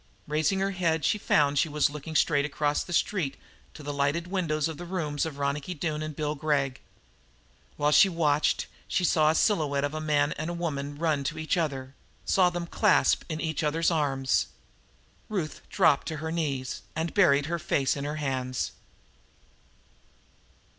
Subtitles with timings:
[0.27, 3.37] Raising her head she found she was looking straight across the street
[3.75, 6.81] to the lighted windows of the rooms of Ronicky Doone and Bill Gregg.
[7.77, 11.55] While she watched she saw the silhouette of a man and woman running to each
[11.55, 11.93] other,
[12.25, 14.47] saw them clasped in each other's arms.
[15.29, 18.71] Ruth dropped to her knees and buried her face in her hands.